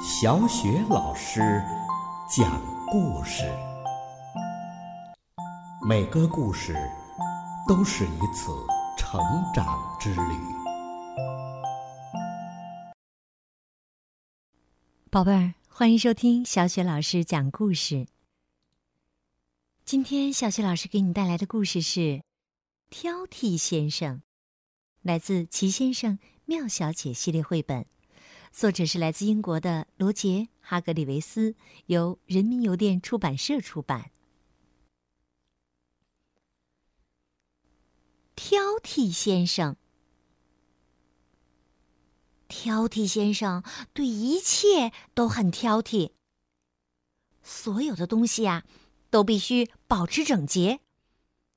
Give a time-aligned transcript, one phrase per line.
[0.00, 1.40] 小雪老师
[2.30, 3.42] 讲故事，
[5.84, 6.72] 每个故事
[7.66, 8.52] 都是一次
[8.96, 9.20] 成
[9.52, 9.66] 长
[9.98, 10.20] 之旅。
[15.10, 18.06] 宝贝儿，欢迎收听小雪老师讲故事。
[19.84, 22.00] 今天小雪老师给你带来的故事是
[22.88, 24.18] 《挑剔先生》，
[25.02, 27.84] 来自《齐先生妙小姐》系列绘本。
[28.50, 30.28] 作者是来自英国的罗杰·
[30.60, 31.54] 哈格里维斯，
[31.86, 34.10] 由人民邮电出版社出版。
[38.34, 39.76] 挑剔先生，
[42.48, 46.12] 挑剔先生对一切都很挑剔。
[47.42, 48.64] 所有的东西呀，
[49.10, 50.80] 都必须保持整洁，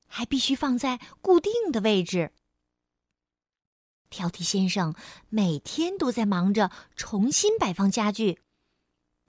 [0.06, 2.32] 还必须放在固定的位置。
[4.12, 4.94] 挑剔先生
[5.30, 8.38] 每天都在忙着重新摆放家具，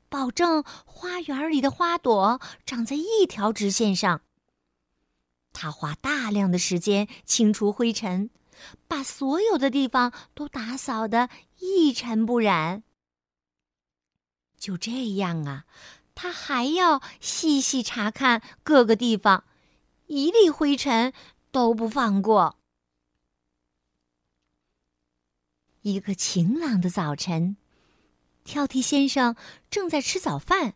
[0.09, 4.21] 保证花园里的花朵长在一条直线上。
[5.53, 8.30] 他花大量的时间清除灰尘，
[8.88, 12.83] 把所有的地方都打扫得一尘不染。
[14.58, 15.65] 就这样啊，
[16.15, 19.45] 他还要细细查看各个地方，
[20.08, 21.13] 一粒灰尘
[21.52, 22.58] 都不放过。
[25.84, 27.58] 一个晴朗的早晨，
[28.45, 29.36] 挑剔先生
[29.70, 30.76] 正在吃早饭。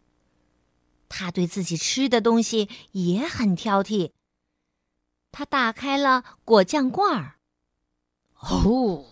[1.10, 4.12] 他对自己吃的东西也很挑剔。
[5.32, 7.36] 他打开了果酱罐儿。
[8.42, 9.06] 哦，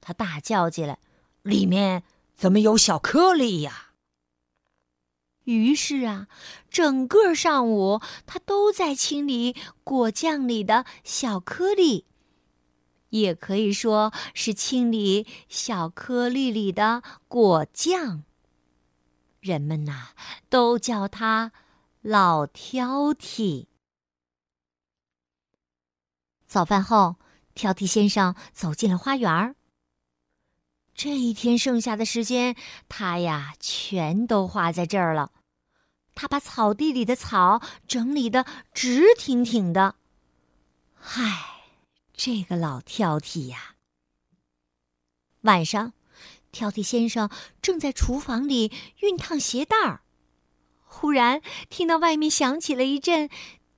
[0.00, 1.00] 他大叫起来
[1.42, 2.04] ：“里面
[2.34, 3.90] 怎么有小颗粒呀？”
[5.42, 6.28] 于是啊，
[6.70, 12.06] 整个上午他都在清理果酱里的小颗粒。
[13.10, 18.24] 也可以说是清理小颗粒里的果酱。
[19.40, 20.08] 人们呐，
[20.48, 21.52] 都叫他
[22.00, 23.66] 老挑剔。
[26.46, 27.16] 早饭后，
[27.54, 29.54] 挑剔先生走进了花园。
[30.94, 32.56] 这一天剩下的时间，
[32.88, 35.32] 他呀，全都花在这儿了。
[36.14, 39.96] 他把草地里的草整理的直挺挺的。
[41.14, 41.55] 唉。
[42.16, 43.76] 这个老挑剔呀！
[45.42, 45.92] 晚上，
[46.50, 50.00] 挑剔先生正在厨房里熨烫鞋带儿，
[50.82, 53.28] 忽然听到外面响起了一阵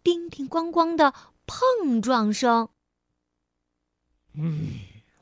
[0.05, 1.13] 叮叮咣咣的
[1.47, 2.69] 碰撞声。
[4.35, 4.79] 嗯，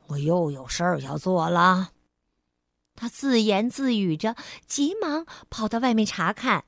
[0.09, 1.93] 我又有事儿要做了。
[2.95, 6.67] 他自言自语着，急忙跑到外面查看。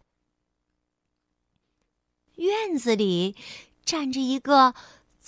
[2.37, 3.37] 院子里
[3.85, 4.75] 站着一个。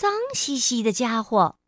[0.01, 1.59] 脏兮兮的家伙，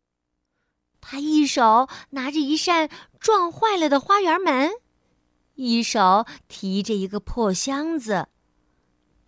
[0.99, 2.89] 他一手拿着一扇
[3.19, 4.71] 撞坏了的花园门，
[5.53, 8.29] 一手提着一个破箱子，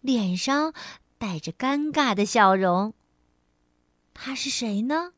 [0.01, 0.73] 脸上
[1.19, 2.95] 带着尴尬的笑容。
[4.15, 5.13] 他是谁呢？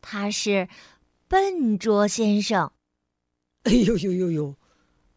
[0.00, 0.68] 他是
[1.26, 2.70] 笨拙先生。
[3.64, 4.54] 哎呦呦呦呦！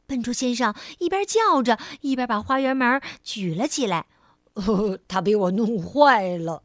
[0.08, 4.08] 笨拙先生一边叫着，一边把花园门举了起来。
[5.08, 6.64] 他被我弄坏了。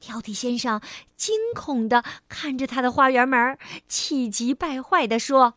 [0.00, 0.80] 挑剔先生
[1.16, 5.54] 惊恐的看着他的花园门，气急败坏的说：“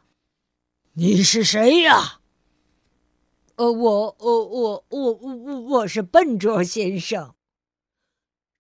[0.94, 2.20] 你是谁呀
[3.56, 7.34] ？”“呃，我，呃，我，我，我，我是笨拙先生。”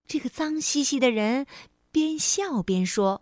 [0.08, 1.46] 这个脏兮兮的人
[1.92, 3.22] 边笑边说：“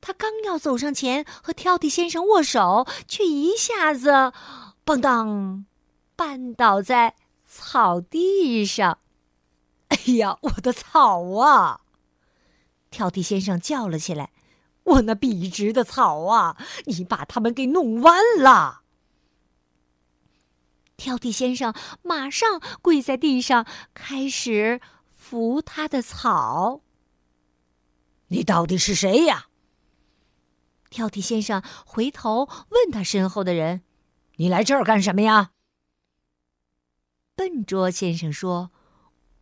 [0.00, 4.32] 他刚要走上前和挑剔先生握手，却一下子，
[4.84, 5.66] 蹦当，
[6.16, 7.14] 绊倒在
[7.48, 8.98] 草地上。”
[9.92, 11.80] 哎呀，我的草啊！
[12.90, 14.30] 挑剔先生叫了起来
[14.84, 16.56] ：“我那笔直的草啊，
[16.86, 18.82] 你把它们给弄弯了！”
[20.96, 24.80] 挑剔先生马上跪在地上，开始
[25.10, 26.82] 扶他的草。
[28.28, 29.46] 你到底是谁呀？
[30.88, 33.82] 挑剔先生回头问他身后的人
[34.36, 35.52] ：“你来这儿干什么呀？”
[37.34, 38.70] 笨拙先生说：“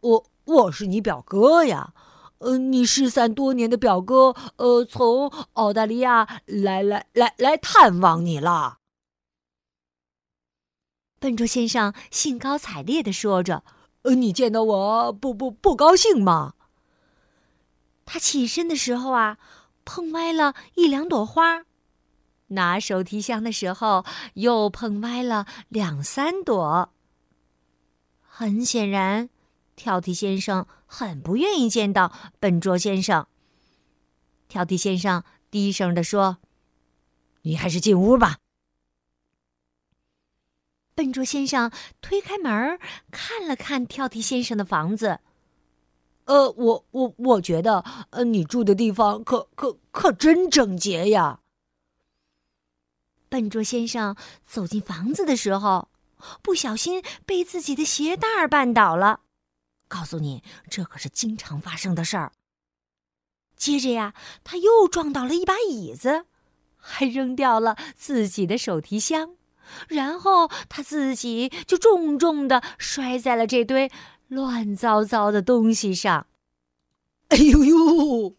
[0.00, 1.92] 我。”我是你表哥呀，
[2.38, 8.78] 呃，你失散多年的表哥，呃，从澳大利亚来来来来探望你了。
[11.18, 13.62] 笨拙先生兴高采烈的说着
[14.02, 16.54] ：“呃，你见到我不不不高兴吗？”
[18.06, 19.36] 他起身的时候啊，
[19.84, 21.64] 碰歪了一两朵花；
[22.46, 26.90] 拿手提箱的时候，又碰歪了两三朵。
[28.22, 29.28] 很显然。
[29.78, 33.28] 挑剔先生很不愿意见到笨拙先生。
[34.48, 36.38] 挑剔先生低声地说
[37.42, 38.38] ：“你还是进屋吧。”
[40.96, 41.70] 笨拙先生
[42.00, 42.80] 推开门，
[43.12, 45.20] 看了看挑剔先生的房子。
[46.24, 51.40] 呃，我我我觉得，呃，你住的地方可可可真整洁呀。
[53.28, 55.88] 笨拙先生走进房子的时候，
[56.42, 59.20] 不小心被自己的鞋带儿绊倒了。
[59.88, 62.32] 告诉你，这可是经常发生的事儿。
[63.56, 64.14] 接着呀，
[64.44, 66.26] 他又撞倒了一把椅子，
[66.76, 69.34] 还扔掉了自己的手提箱，
[69.88, 73.90] 然后他自己就重重的摔在了这堆
[74.28, 76.28] 乱糟糟的东西上。
[77.28, 78.36] 哎呦呦！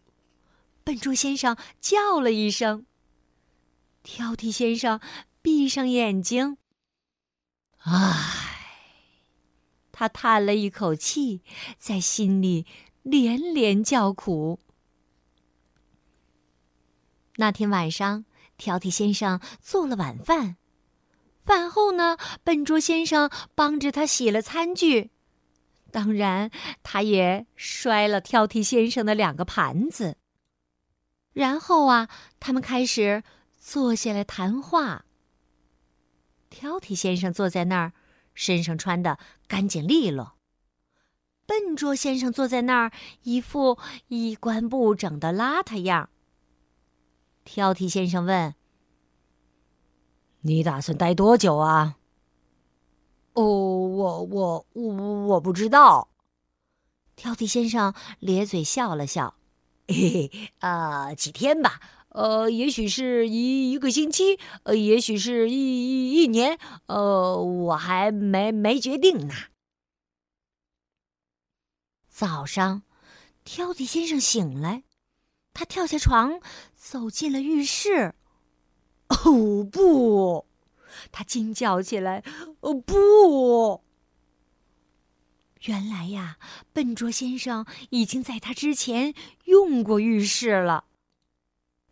[0.82, 2.86] 笨拙先生叫了一声。
[4.02, 4.98] 挑剔先生
[5.42, 6.56] 闭上眼睛，
[7.82, 8.39] 啊，
[10.00, 11.42] 他叹了一口气，
[11.76, 12.64] 在心里
[13.02, 14.58] 连连叫苦。
[17.36, 18.24] 那天晚上，
[18.56, 20.56] 挑剔先生做了晚饭，
[21.42, 25.10] 饭后呢，笨拙先生帮着他洗了餐具，
[25.90, 26.50] 当然，
[26.82, 30.16] 他也摔了挑剔先生的两个盘子。
[31.34, 32.08] 然后啊，
[32.40, 33.22] 他们开始。
[33.62, 35.04] 坐下来谈话。
[36.48, 37.92] 挑剔先生坐在那儿，
[38.34, 40.34] 身上穿的干净利落。
[41.46, 42.92] 笨拙先生坐在那儿，
[43.22, 43.78] 一副
[44.08, 46.10] 衣冠不整的邋遢样。
[47.44, 48.54] 挑剔先生问
[50.42, 51.96] ：“你打算待多久啊
[53.34, 54.94] ？”“哦，我我我
[55.26, 56.08] 我不知道。”
[57.16, 59.34] 挑剔先生咧嘴笑了笑
[59.88, 61.80] ：“嘿嘿，啊，几天吧。”
[62.10, 69.34] 呃，也许是一一个星期，呃，也许是一一一年，呃，我还没没决定呢。
[72.08, 72.82] 早上，
[73.44, 74.82] 挑剔先生醒来，
[75.52, 76.40] 他跳下床，
[76.74, 78.14] 走进了浴室。
[79.08, 80.46] 哦不！
[81.10, 82.22] 他惊叫起来
[82.60, 83.82] ：“哦不！”
[85.62, 86.38] 原来呀，
[86.72, 89.14] 笨拙先生已经在他之前
[89.44, 90.84] 用过浴室了。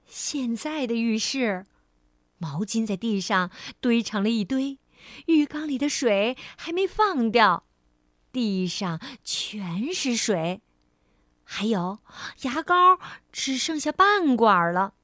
[0.08, 1.66] 现在的浴室，
[2.38, 4.78] 毛巾在地上堆成了一堆，
[5.26, 7.64] 浴缸里的水还没放掉，
[8.32, 10.62] 地上全是水，
[11.44, 11.98] 还有
[12.42, 12.98] 牙膏
[13.30, 14.94] 只剩下半管了，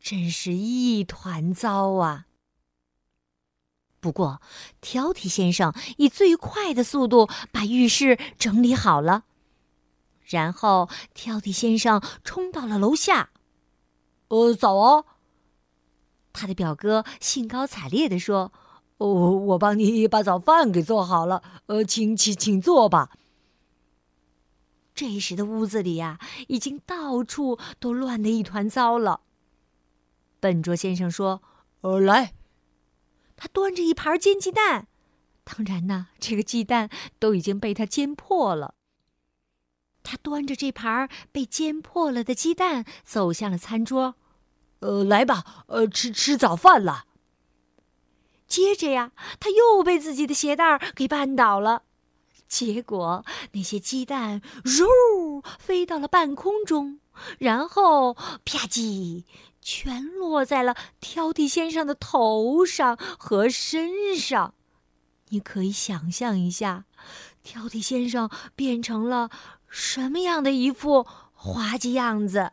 [0.00, 2.26] 真是一团糟啊！
[4.00, 4.42] 不过，
[4.80, 9.26] 挑剔先生以最快的速度把浴室整理好了，
[10.24, 13.30] 然后挑剔先生冲到了楼下。
[14.30, 15.04] 呃，早啊！
[16.32, 18.52] 他的表哥兴高采烈地说
[18.98, 21.42] ：“哦，我帮你把早饭给做好了。
[21.66, 23.10] 呃，请请请坐吧。”
[24.94, 29.22] 这时的屋子里呀，已经到处都乱得一团糟了。
[30.38, 31.42] 笨拙先生说
[31.82, 32.34] ：“呃，来。”
[33.36, 34.86] 他端着一盘煎鸡蛋，
[35.42, 36.88] 当然呢，这个鸡蛋
[37.18, 38.74] 都已经被他煎破了。
[40.02, 44.14] 他端着这盘被煎破了的鸡蛋走向了餐桌。
[44.80, 47.04] 呃，来吧，呃，吃吃早饭了。
[48.46, 51.82] 接着呀，他又被自己的鞋带给绊倒了，
[52.48, 56.98] 结果那些鸡蛋“嗖”飞到了半空中，
[57.38, 59.24] 然后啪叽，
[59.60, 64.54] 全落在了挑剔先生的头上和身上。
[65.28, 66.86] 你可以想象一下，
[67.44, 69.30] 挑剔先生变成了
[69.68, 72.50] 什么样的一副滑稽样子。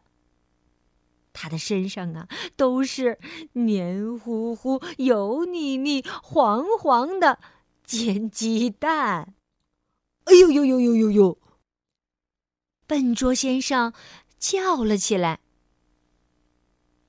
[1.39, 3.19] 他的身上啊，都是
[3.53, 7.37] 黏糊糊、油腻腻、黄黄的
[7.83, 9.35] 煎鸡蛋。
[10.23, 11.37] 哎呦呦呦呦呦呦！
[12.87, 13.93] 笨拙先生
[14.39, 15.39] 叫了起来。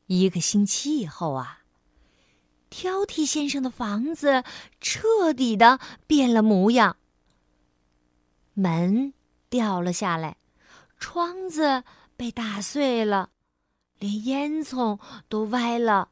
[0.08, 1.62] 一个星期以后啊，
[2.68, 4.44] 挑剔先生的房子
[4.78, 6.98] 彻底的变了模样。
[8.52, 9.14] 门
[9.48, 10.36] 掉了下来，
[10.98, 11.82] 窗子
[12.14, 13.30] 被打碎了。
[13.98, 16.08] 连烟囱都歪了，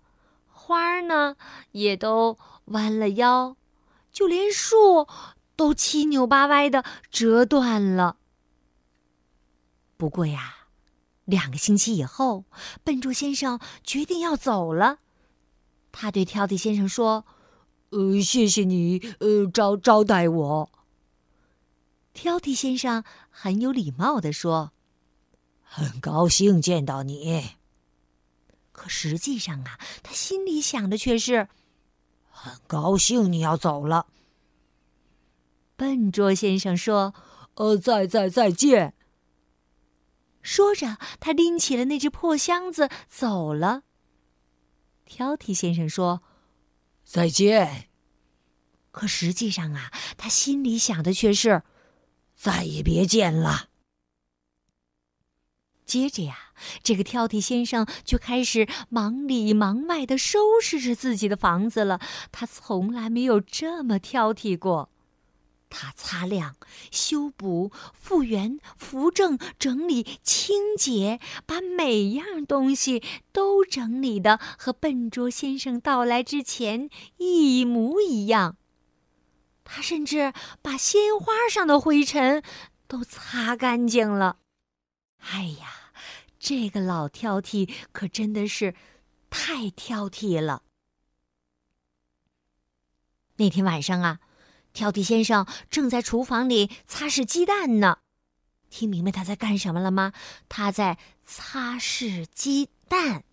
[0.48, 1.36] 花儿呢
[1.72, 3.56] 也都弯了腰，
[4.12, 5.06] 就连树
[5.54, 8.16] 都七扭八歪的折断了。
[9.96, 10.54] 不过呀，
[11.24, 12.44] 两个星期以后，
[12.84, 14.98] 笨拙先生决定要走了。
[15.92, 17.24] 他对挑剔先生说
[17.90, 20.70] ：“呃，谢谢你，呃，招招待我。”
[22.12, 24.72] 挑剔先生很有礼貌的说
[25.62, 27.52] ：“很高兴见到你。”
[28.76, 31.48] 可实际上啊，他心里想的却是：
[32.28, 34.06] 很高兴你要走了。
[35.76, 37.14] 笨拙先生说
[37.56, 38.92] ：“呃，再再再见。”
[40.42, 43.84] 说着，他拎起了那只破箱子走了。
[45.06, 46.22] 挑剔先生说
[47.02, 47.88] ：“再见。”
[48.92, 51.62] 可实际上啊，他心里想的却是
[52.34, 53.70] 再也别见了。
[55.86, 56.36] 接着呀，
[56.82, 62.00] 这个挑剔先生就开始忙里忙外的收拾着自己的房子了。
[62.32, 64.90] 他从来没有这么挑剔过。
[65.68, 66.54] 他擦亮、
[66.90, 73.02] 修补、复原、扶正、整理、清洁，把每样东西
[73.32, 78.56] 都整理的和笨拙先生到来之前一模一样。
[79.64, 82.42] 他甚至把鲜花上的灰尘
[82.86, 84.38] 都擦干净了。
[85.30, 85.92] 哎呀，
[86.38, 88.74] 这个老挑剔可真的是
[89.30, 90.62] 太挑剔了。
[93.36, 94.20] 那天晚上啊。
[94.72, 98.00] 挑剔先生正在厨房里擦拭鸡蛋呢，
[98.68, 100.12] 听明白他在干什么了吗？
[100.50, 103.24] 他在擦拭鸡蛋。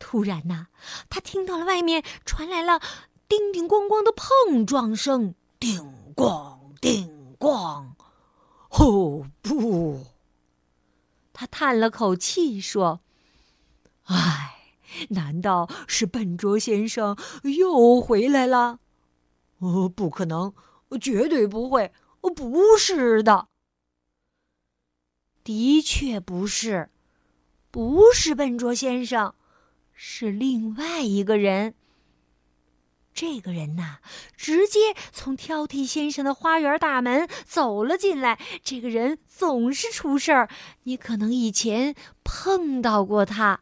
[0.00, 0.66] 突然呐，
[1.08, 2.80] 他听到了外面传来了
[3.28, 5.80] 叮叮咣咣的碰撞声，叮
[6.16, 7.94] 咣叮咣。
[8.70, 10.04] 哦不！
[11.34, 13.02] 他叹了口气说
[14.04, 14.56] ：“唉，
[15.10, 17.14] 难道是笨拙先生
[17.58, 18.78] 又回来了？”
[19.58, 20.54] 哦，不可能，
[21.00, 23.48] 绝对不会，不是的，
[25.42, 26.90] 的确不是，
[27.70, 29.34] 不是笨拙先生，
[29.92, 31.74] 是另外一个人。
[33.14, 33.98] 这个人呐，
[34.36, 38.40] 直接从挑剔先生的花园大门走了进来。
[38.64, 40.50] 这个人总是出事儿，
[40.82, 41.94] 你可能以前
[42.24, 43.60] 碰到过他。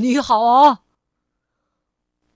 [0.00, 0.82] 你好啊。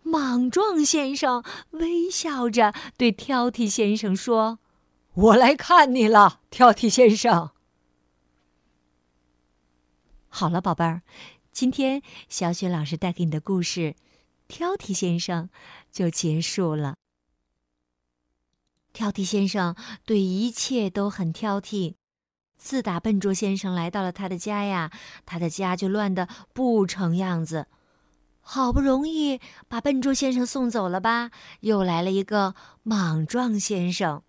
[0.02, 4.60] 莽撞先生微笑着对挑剔先生说
[5.14, 7.50] ：“我来看你了，挑剔先生。”
[10.28, 11.02] 好了，宝贝儿，
[11.52, 13.80] 今天小雪老师带给你的故事
[14.48, 15.44] 《挑剔先生》
[15.90, 16.96] 就结束了。
[18.92, 21.94] 挑剔先生对一切都很挑剔，
[22.56, 24.90] 自打笨拙先生来到了他的家呀，
[25.26, 27.66] 他的家就乱得不成样子。
[28.40, 34.22] 好不容易把笨拙先生送走了吧，又来了一个莽撞先生。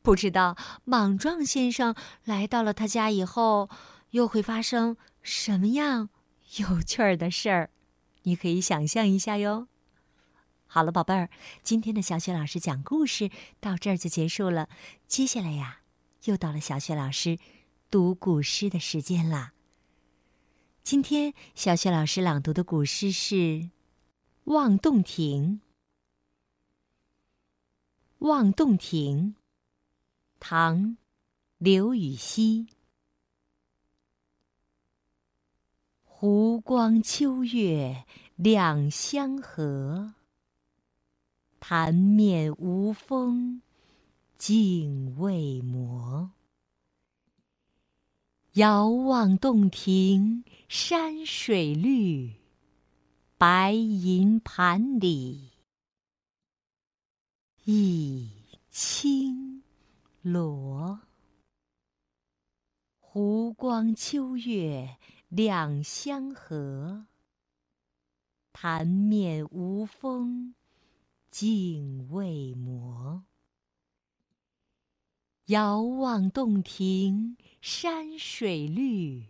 [0.00, 1.94] 不知道莽撞先生
[2.24, 3.68] 来到了他家以后，
[4.10, 6.08] 又会发生什么样
[6.56, 7.70] 有趣儿的事儿？
[8.22, 9.68] 你可以想象一下哟。
[10.66, 11.28] 好了，宝贝儿，
[11.62, 14.68] 今天的小雪老师讲故事到这儿就结束了。
[15.06, 15.82] 接下来呀，
[16.24, 17.38] 又到了小雪老师
[17.90, 19.52] 读古诗的时间啦。
[20.82, 23.34] 今天小雪老师朗读的古诗是
[24.44, 25.60] 《望洞庭》。
[28.28, 29.34] 《望洞庭》，
[30.40, 30.78] 唐·
[31.58, 32.68] 刘禹锡。
[36.24, 38.04] 湖光秋月
[38.36, 40.14] 两相和，
[41.58, 43.60] 潭面无风
[44.38, 46.30] 镜未磨。
[48.52, 52.36] 遥望洞庭山水绿，
[53.36, 55.50] 白银盘里
[57.64, 58.30] 一
[58.70, 59.64] 青
[60.20, 61.00] 螺。
[63.00, 64.98] 湖光秋月
[65.34, 67.06] 两相和，
[68.52, 70.54] 潭面无风
[71.30, 73.24] 镜未磨。
[75.46, 79.28] 遥望洞庭山水绿，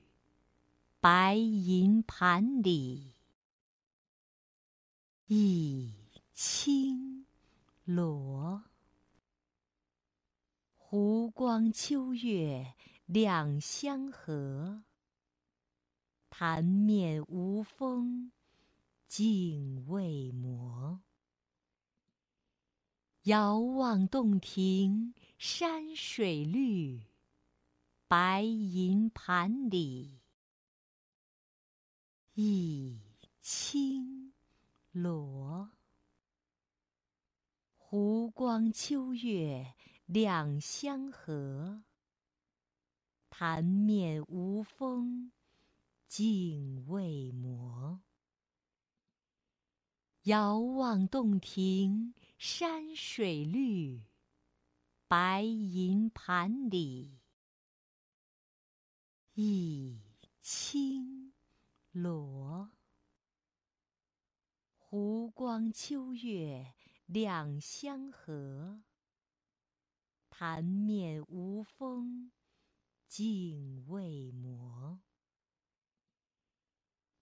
[0.98, 3.14] 白银盘里
[5.28, 5.94] 一
[6.34, 7.26] 青
[7.84, 8.64] 螺。
[10.74, 12.74] 湖光秋月
[13.06, 14.82] 两相和，
[16.34, 18.32] 潭面无风
[19.06, 21.02] 镜未磨。
[23.24, 27.02] 遥望洞庭山水绿，
[28.08, 30.22] 白银盘里
[32.32, 32.98] 一
[33.42, 34.32] 青
[34.90, 35.72] 螺。
[37.76, 39.74] 湖光秋月
[40.06, 41.82] 两相和，
[43.28, 45.30] 潭面无风
[46.14, 48.02] 镜未磨。
[50.24, 54.04] 遥望洞庭山水绿，
[55.08, 57.18] 白银盘里
[59.32, 60.02] 一
[60.42, 61.32] 青
[61.92, 62.72] 螺。
[64.76, 66.74] 湖光秋月
[67.06, 68.82] 两相和，
[70.28, 72.30] 潭面无风
[73.08, 75.00] 镜未磨。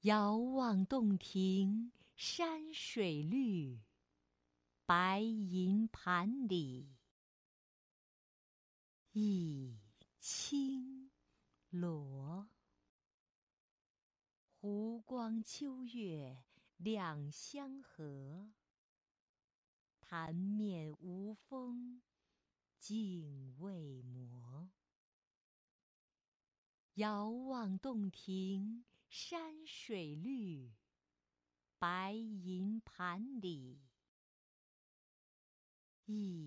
[0.05, 3.83] 遥望洞庭山水绿，
[4.87, 6.97] 白银盘里
[9.13, 9.79] 一
[10.19, 11.11] 青
[11.69, 12.49] 螺。
[14.55, 16.45] 湖光秋月
[16.79, 18.51] 两相和，
[20.01, 22.01] 潭面无风
[22.79, 24.71] 镜未磨。
[26.95, 30.71] 遥望洞庭山水绿，
[31.81, 33.83] 白银盘里
[36.05, 36.40] 一。